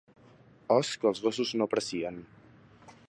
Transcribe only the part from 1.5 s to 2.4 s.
no aprecien.